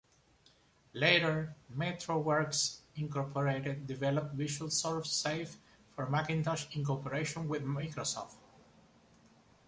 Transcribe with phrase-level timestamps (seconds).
[0.93, 5.57] Later, Metrowerks, Incorporated developed Visual SourceSafe
[5.91, 8.33] for Macintosh in cooperation with Microsoft.